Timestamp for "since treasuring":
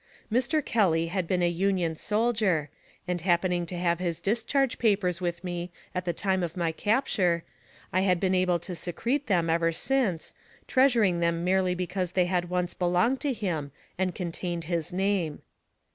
9.71-11.19